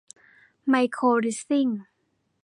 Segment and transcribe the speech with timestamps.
[0.67, 1.67] ไมโครลิสซิ่ง